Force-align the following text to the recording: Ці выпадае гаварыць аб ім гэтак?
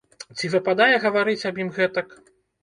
Ці 0.37 0.49
выпадае 0.53 0.95
гаварыць 1.03 1.45
аб 1.51 1.61
ім 1.65 1.69
гэтак? 1.77 2.17